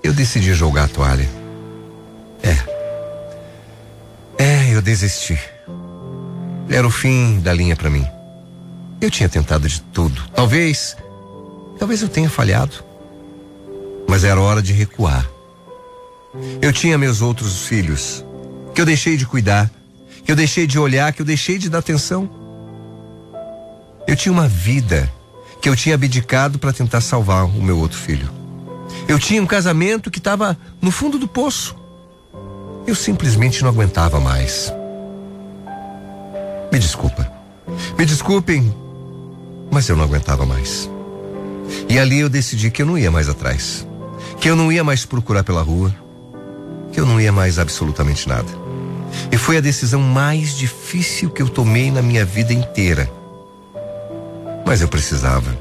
eu 0.04 0.14
decidi 0.14 0.54
jogar 0.54 0.86
a 0.86 0.88
toalha. 0.88 1.30
É. 2.44 2.80
É, 4.44 4.76
eu 4.76 4.82
desisti. 4.82 5.40
Era 6.70 6.88
o 6.88 6.92
fim 6.92 7.40
da 7.40 7.54
linha 7.54 7.76
para 7.76 7.90
mim. 7.90 8.06
Eu 9.02 9.10
tinha 9.10 9.30
tentado 9.30 9.68
de 9.68 9.82
tudo. 9.82 10.22
Talvez, 10.36 10.96
talvez 11.78 12.02
eu 12.02 12.10
tenha 12.10 12.30
falhado. 12.30 12.89
Mas 14.10 14.24
era 14.24 14.42
hora 14.42 14.60
de 14.60 14.74
recuar. 14.74 15.30
Eu 16.60 16.74
tinha 16.74 16.98
meus 16.98 17.22
outros 17.22 17.68
filhos, 17.68 18.26
que 18.74 18.82
eu 18.82 18.86
deixei 18.86 19.16
de 19.16 19.24
cuidar, 19.24 19.70
que 20.26 20.32
eu 20.32 20.36
deixei 20.36 20.66
de 20.66 20.80
olhar, 20.80 21.14
que 21.14 21.22
eu 21.22 21.26
deixei 21.26 21.60
de 21.60 21.70
dar 21.70 21.78
atenção. 21.78 22.28
Eu 24.08 24.16
tinha 24.16 24.34
uma 24.34 24.48
vida 24.48 25.08
que 25.62 25.70
eu 25.70 25.76
tinha 25.76 25.94
abdicado 25.94 26.58
para 26.58 26.74
tentar 26.74 27.02
salvar 27.02 27.46
o 27.46 27.62
meu 27.62 27.78
outro 27.78 28.00
filho. 28.00 28.28
Eu 29.08 29.20
tinha 29.20 29.44
um 29.44 29.46
casamento 29.46 30.10
que 30.10 30.18
estava 30.18 30.58
no 30.82 30.90
fundo 30.90 31.20
do 31.20 31.28
poço. 31.28 31.76
Eu 32.88 32.96
simplesmente 32.96 33.62
não 33.62 33.70
aguentava 33.70 34.20
mais. 34.20 34.74
Me 36.72 36.80
desculpa. 36.80 37.32
Me 37.96 38.08
desculpem, 38.08 38.74
mas 39.70 39.88
eu 39.88 39.96
não 39.96 40.06
aguentava 40.06 40.48
mais. 40.48 40.90
E 41.88 42.00
ali 42.00 42.22
eu 42.22 42.30
decidi 42.30 42.72
que 42.72 42.82
eu 42.82 42.88
não 42.88 42.98
ia 42.98 43.12
mais 43.12 43.30
atrás. 43.30 43.88
Que 44.40 44.50
eu 44.50 44.56
não 44.56 44.72
ia 44.72 44.84
mais 44.84 45.06
procurar 45.06 45.44
pela 45.44 45.62
rua. 45.62 45.94
Que 46.92 47.00
eu 47.00 47.06
não 47.06 47.20
ia 47.20 47.32
mais 47.32 47.60
absolutamente 47.60 48.28
nada. 48.28 48.48
E 49.32 49.38
foi 49.38 49.58
a 49.58 49.62
decisão 49.62 50.02
mais 50.02 50.56
difícil 50.56 51.30
que 51.30 51.42
eu 51.42 51.50
tomei 51.50 51.92
na 51.92 52.02
minha 52.02 52.26
vida 52.26 52.54
inteira 52.54 53.10
mas 54.70 54.82
eu 54.82 54.88
precisava. 54.88 55.58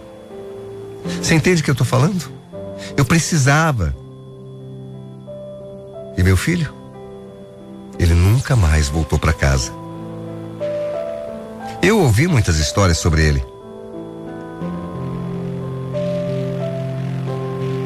Você 1.23 1.35
entende 1.35 1.63
o 1.63 1.65
que 1.65 1.71
eu 1.71 1.73
estou 1.73 1.87
falando? 1.87 2.31
Eu 2.95 3.07
precisava. 3.07 3.97
E 6.15 6.23
meu 6.23 6.37
filho? 6.37 6.71
Ele 7.99 8.13
nunca 8.13 8.55
mais 8.55 8.89
voltou 8.89 9.19
para 9.19 9.33
casa. 9.33 9.73
Eu 11.81 12.01
ouvi 12.01 12.29
muitas 12.29 12.59
histórias 12.59 12.99
sobre 12.99 13.27
ele. 13.27 13.43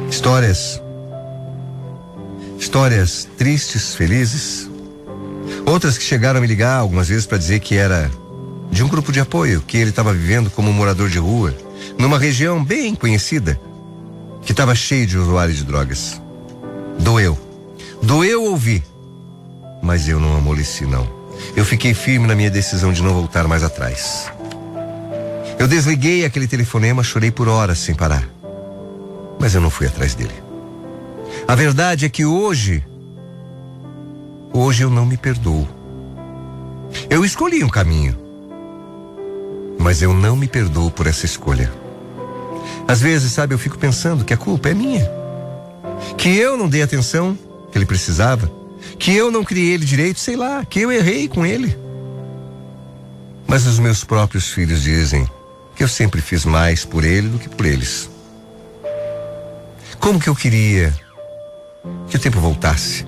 Histórias. 0.09 0.82
Histórias 2.63 3.27
tristes, 3.37 3.93
felizes. 3.93 4.69
Outras 5.65 5.97
que 5.97 6.03
chegaram 6.03 6.37
a 6.37 6.41
me 6.41 6.47
ligar 6.47 6.77
algumas 6.77 7.09
vezes 7.09 7.25
para 7.25 7.37
dizer 7.37 7.59
que 7.59 7.75
era 7.75 8.09
de 8.71 8.81
um 8.81 8.87
grupo 8.87 9.11
de 9.11 9.19
apoio, 9.19 9.61
que 9.67 9.75
ele 9.75 9.89
estava 9.89 10.13
vivendo 10.13 10.49
como 10.49 10.71
morador 10.71 11.09
de 11.09 11.19
rua, 11.19 11.53
numa 11.97 12.17
região 12.17 12.63
bem 12.63 12.95
conhecida, 12.95 13.59
que 14.43 14.53
estava 14.53 14.73
cheio 14.73 15.05
de 15.05 15.17
usuários 15.17 15.57
de 15.57 15.65
drogas. 15.65 16.21
Doeu. 16.99 17.37
Doeu 18.01 18.45
ouvir. 18.45 18.81
Mas 19.81 20.07
eu 20.07 20.17
não 20.17 20.37
amoleci, 20.37 20.85
não. 20.85 21.05
Eu 21.57 21.65
fiquei 21.65 21.93
firme 21.93 22.27
na 22.27 22.33
minha 22.33 22.49
decisão 22.49 22.93
de 22.93 23.03
não 23.03 23.13
voltar 23.13 23.45
mais 23.45 23.61
atrás. 23.61 24.31
Eu 25.59 25.67
desliguei 25.67 26.23
aquele 26.23 26.47
telefonema, 26.47 27.03
chorei 27.03 27.29
por 27.29 27.49
horas 27.49 27.77
sem 27.79 27.93
parar. 27.93 28.25
Mas 29.37 29.53
eu 29.53 29.59
não 29.59 29.69
fui 29.69 29.85
atrás 29.85 30.15
dele. 30.15 30.42
A 31.47 31.55
verdade 31.55 32.05
é 32.05 32.09
que 32.09 32.25
hoje, 32.25 32.83
hoje 34.53 34.83
eu 34.83 34.89
não 34.89 35.05
me 35.05 35.17
perdoo. 35.17 35.67
Eu 37.09 37.25
escolhi 37.25 37.63
um 37.63 37.69
caminho, 37.69 38.17
mas 39.77 40.01
eu 40.01 40.13
não 40.13 40.35
me 40.35 40.47
perdoo 40.47 40.89
por 40.89 41.05
essa 41.05 41.25
escolha. 41.25 41.71
Às 42.87 43.01
vezes, 43.01 43.31
sabe, 43.31 43.53
eu 43.53 43.59
fico 43.59 43.77
pensando 43.77 44.23
que 44.23 44.33
a 44.33 44.37
culpa 44.37 44.69
é 44.69 44.73
minha. 44.73 45.09
Que 46.17 46.29
eu 46.37 46.57
não 46.57 46.69
dei 46.69 46.81
atenção 46.81 47.37
que 47.71 47.77
ele 47.77 47.85
precisava. 47.85 48.49
Que 48.97 49.13
eu 49.13 49.31
não 49.31 49.43
criei 49.43 49.73
ele 49.73 49.85
direito, 49.85 50.19
sei 50.19 50.35
lá, 50.35 50.65
que 50.65 50.79
eu 50.79 50.91
errei 50.91 51.27
com 51.27 51.45
ele. 51.45 51.77
Mas 53.47 53.65
os 53.65 53.79
meus 53.79 54.03
próprios 54.03 54.49
filhos 54.49 54.81
dizem 54.81 55.27
que 55.75 55.83
eu 55.83 55.87
sempre 55.87 56.21
fiz 56.21 56.45
mais 56.45 56.85
por 56.85 57.03
ele 57.03 57.27
do 57.27 57.39
que 57.39 57.49
por 57.49 57.65
eles. 57.65 58.09
Como 59.99 60.19
que 60.19 60.29
eu 60.29 60.35
queria 60.35 60.93
que 62.07 62.15
o 62.15 62.19
tempo 62.19 62.39
voltasse? 62.39 63.05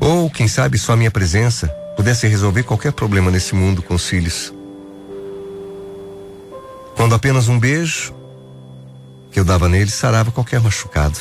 Ou, 0.00 0.30
quem 0.30 0.48
sabe, 0.48 0.78
só 0.78 0.94
a 0.94 0.96
minha 0.96 1.10
presença 1.10 1.68
pudesse 1.96 2.26
resolver 2.26 2.62
qualquer 2.62 2.92
problema 2.92 3.30
nesse 3.30 3.54
mundo 3.54 3.82
com 3.82 3.94
os 3.94 4.06
filhos. 4.06 4.52
Quando 6.96 7.14
apenas 7.14 7.48
um 7.48 7.58
beijo 7.58 8.14
que 9.30 9.38
eu 9.38 9.44
dava 9.44 9.68
nele 9.68 9.90
sarava 9.90 10.30
qualquer 10.30 10.60
machucado. 10.60 11.18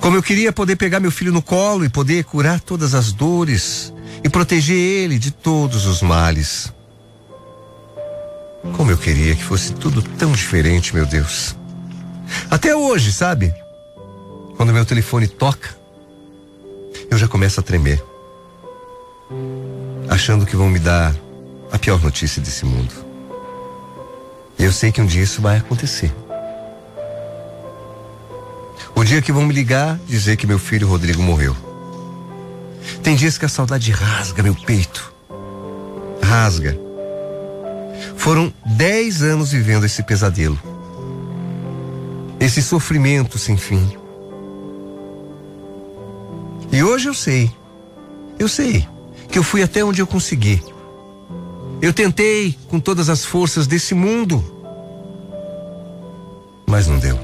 Como 0.00 0.16
eu 0.16 0.22
queria 0.22 0.52
poder 0.52 0.76
pegar 0.76 1.00
meu 1.00 1.10
filho 1.10 1.32
no 1.32 1.40
colo 1.40 1.84
e 1.84 1.88
poder 1.88 2.24
curar 2.24 2.60
todas 2.60 2.94
as 2.94 3.12
dores 3.12 3.92
e 4.22 4.28
proteger 4.28 4.76
ele 4.76 5.18
de 5.18 5.30
todos 5.30 5.86
os 5.86 6.02
males. 6.02 6.72
Como 8.76 8.90
eu 8.90 8.98
queria 8.98 9.34
que 9.34 9.42
fosse 9.42 9.72
tudo 9.72 10.02
tão 10.02 10.32
diferente, 10.32 10.94
meu 10.94 11.06
Deus. 11.06 11.56
Até 12.50 12.74
hoje, 12.74 13.12
sabe? 13.12 13.54
Quando 14.56 14.72
meu 14.72 14.84
telefone 14.84 15.26
toca, 15.26 15.76
eu 17.10 17.18
já 17.18 17.26
começo 17.26 17.60
a 17.60 17.62
tremer. 17.62 18.02
Achando 20.08 20.46
que 20.46 20.56
vão 20.56 20.68
me 20.68 20.78
dar 20.78 21.14
a 21.72 21.78
pior 21.78 22.00
notícia 22.00 22.40
desse 22.40 22.64
mundo. 22.64 22.94
E 24.58 24.64
eu 24.64 24.72
sei 24.72 24.92
que 24.92 25.00
um 25.00 25.06
dia 25.06 25.22
isso 25.22 25.42
vai 25.42 25.58
acontecer. 25.58 26.12
O 28.94 29.02
dia 29.02 29.20
que 29.20 29.32
vão 29.32 29.44
me 29.44 29.52
ligar, 29.52 29.98
dizer 30.06 30.36
que 30.36 30.46
meu 30.46 30.58
filho 30.58 30.86
Rodrigo 30.86 31.20
morreu. 31.20 31.56
Tem 33.02 33.16
dias 33.16 33.36
que 33.36 33.44
a 33.44 33.48
saudade 33.48 33.90
rasga 33.90 34.42
meu 34.42 34.54
peito. 34.54 35.12
Rasga. 36.22 36.78
Foram 38.16 38.52
dez 38.64 39.20
anos 39.20 39.50
vivendo 39.50 39.84
esse 39.84 40.02
pesadelo. 40.02 40.58
Esse 42.38 42.62
sofrimento 42.62 43.36
sem 43.36 43.56
fim. 43.56 44.03
E 46.74 46.82
hoje 46.82 47.08
eu 47.08 47.14
sei. 47.14 47.52
Eu 48.36 48.48
sei 48.48 48.84
que 49.28 49.38
eu 49.38 49.44
fui 49.44 49.62
até 49.62 49.84
onde 49.84 50.02
eu 50.02 50.08
consegui. 50.08 50.60
Eu 51.80 51.92
tentei 51.92 52.58
com 52.66 52.80
todas 52.80 53.08
as 53.08 53.24
forças 53.24 53.68
desse 53.68 53.94
mundo. 53.94 54.42
Mas 56.66 56.88
não 56.88 56.98
deu. 56.98 57.16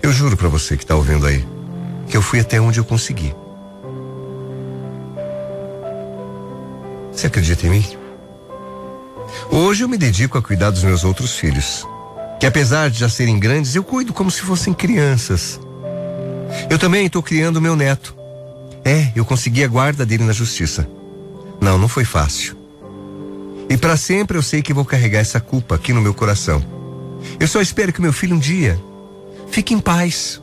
Eu 0.00 0.12
juro 0.12 0.36
para 0.36 0.48
você 0.48 0.76
que 0.76 0.84
está 0.84 0.94
ouvindo 0.94 1.26
aí 1.26 1.44
que 2.08 2.16
eu 2.16 2.22
fui 2.22 2.38
até 2.38 2.60
onde 2.60 2.78
eu 2.78 2.84
consegui. 2.84 3.34
Você 7.10 7.26
acredita 7.26 7.66
em 7.66 7.70
mim? 7.70 7.84
Hoje 9.50 9.82
eu 9.82 9.88
me 9.88 9.98
dedico 9.98 10.38
a 10.38 10.42
cuidar 10.42 10.70
dos 10.70 10.84
meus 10.84 11.02
outros 11.02 11.36
filhos, 11.36 11.84
que 12.38 12.46
apesar 12.46 12.88
de 12.88 13.00
já 13.00 13.08
serem 13.08 13.40
grandes, 13.40 13.74
eu 13.74 13.82
cuido 13.82 14.12
como 14.12 14.30
se 14.30 14.42
fossem 14.42 14.72
crianças. 14.72 15.58
Eu 16.70 16.78
também 16.78 17.06
estou 17.06 17.22
criando 17.22 17.60
meu 17.60 17.76
neto. 17.76 18.16
É, 18.84 19.10
eu 19.16 19.24
consegui 19.24 19.64
a 19.64 19.68
guarda 19.68 20.06
dele 20.06 20.24
na 20.24 20.32
justiça. 20.32 20.88
Não, 21.60 21.78
não 21.78 21.88
foi 21.88 22.04
fácil. 22.04 22.56
E 23.68 23.76
para 23.76 23.96
sempre 23.96 24.38
eu 24.38 24.42
sei 24.42 24.62
que 24.62 24.72
vou 24.72 24.84
carregar 24.84 25.20
essa 25.20 25.40
culpa 25.40 25.74
aqui 25.74 25.92
no 25.92 26.00
meu 26.00 26.14
coração. 26.14 26.64
Eu 27.40 27.48
só 27.48 27.60
espero 27.60 27.92
que 27.92 28.00
meu 28.00 28.12
filho 28.12 28.36
um 28.36 28.38
dia 28.38 28.80
fique 29.50 29.74
em 29.74 29.80
paz, 29.80 30.40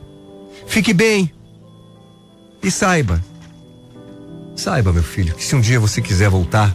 fique 0.66 0.92
bem. 0.92 1.32
E 2.62 2.70
saiba, 2.70 3.22
saiba, 4.56 4.92
meu 4.92 5.02
filho, 5.02 5.34
que 5.34 5.44
se 5.44 5.54
um 5.54 5.60
dia 5.60 5.78
você 5.78 6.00
quiser 6.00 6.30
voltar, 6.30 6.74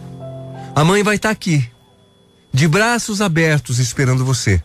a 0.76 0.84
mãe 0.84 1.04
vai 1.04 1.16
estar 1.16 1.30
tá 1.30 1.34
aqui, 1.34 1.68
de 2.54 2.68
braços 2.68 3.22
abertos, 3.22 3.80
esperando 3.80 4.24
você. 4.24 4.62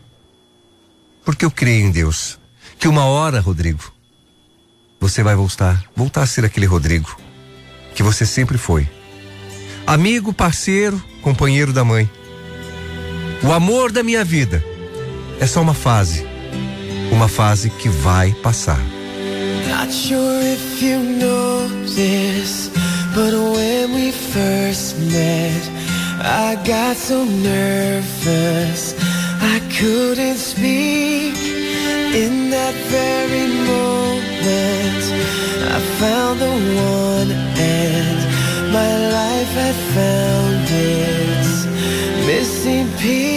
Porque 1.23 1.43
eu 1.43 1.49
creio 1.49 1.85
em 1.85 1.91
Deus, 1.91 2.39
que 2.77 2.87
uma 2.87 3.05
hora, 3.05 3.39
Rodrigo, 3.39 3.91
você 5.07 5.21
vai 5.21 5.35
voltar, 5.35 5.83
voltar 5.95 6.23
a 6.23 6.25
ser 6.25 6.43
aquele 6.43 6.65
Rodrigo 6.65 7.15
que 7.93 8.01
você 8.01 8.25
sempre 8.25 8.57
foi. 8.57 8.89
Amigo, 9.85 10.33
parceiro, 10.33 11.01
companheiro 11.21 11.71
da 11.71 11.85
mãe. 11.85 12.09
O 13.43 13.51
amor 13.51 13.91
da 13.91 14.01
minha 14.01 14.25
vida 14.25 14.65
é 15.39 15.45
só 15.45 15.61
uma 15.61 15.75
fase. 15.75 16.25
Uma 17.11 17.27
fase 17.27 17.69
que 17.69 17.87
vai 17.87 18.31
passar. 18.41 18.79
Not 19.69 19.93
sure 19.93 20.43
if 20.43 20.81
you 20.81 20.97
know 20.97 21.69
this, 21.85 22.71
but 23.13 23.31
when 23.31 23.93
we 23.93 24.11
first 24.11 24.97
met, 24.97 25.69
I 26.19 26.55
got 26.67 26.97
so 26.97 27.23
nervous 27.23 28.95
I 29.39 29.59
couldn't 29.77 30.39
speak. 30.39 31.35
In 32.15 32.49
that 32.49 32.73
very 32.89 33.47
moment, 33.67 34.74
found 36.05 36.39
the 36.39 36.53
one, 36.91 37.31
and 37.31 38.19
my 38.77 38.91
life 39.17 39.53
had 39.61 39.77
found 39.95 40.67
its 40.69 41.65
missing 42.27 42.87
piece. 42.99 43.34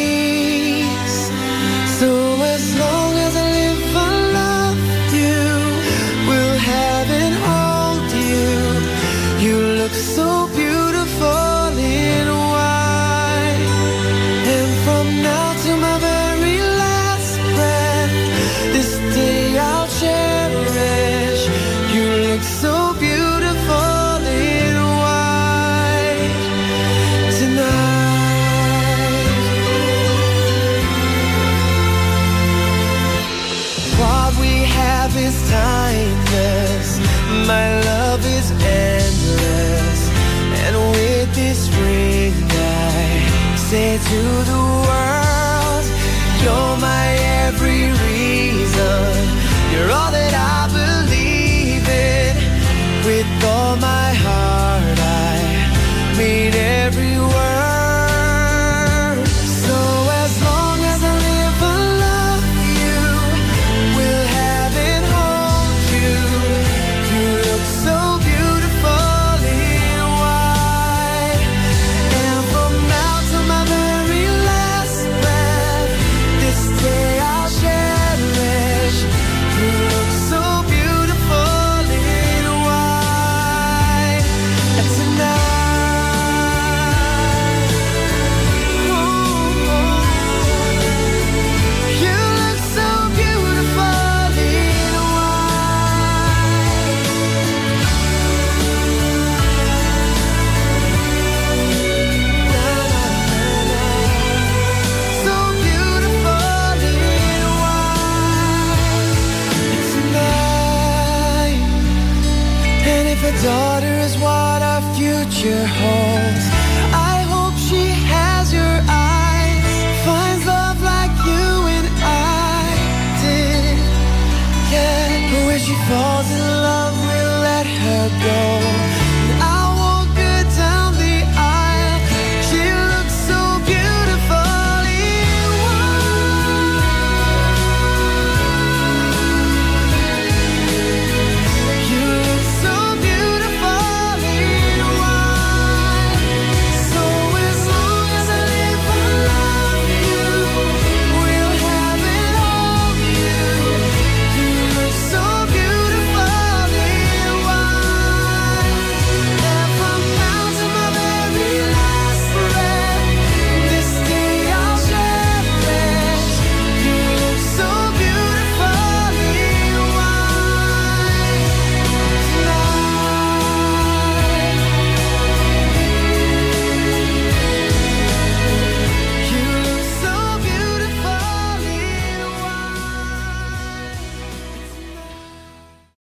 daughter 113.42 113.92
is 113.98 114.16
what 114.18 114.62
our 114.62 114.82
future 114.96 115.66
holds. 115.66 116.57